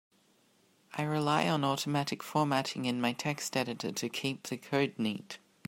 [0.95, 5.37] I rely on automatic formatting in my text editor to keep the code neat.